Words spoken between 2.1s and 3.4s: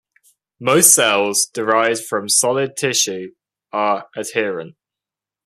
solid tissues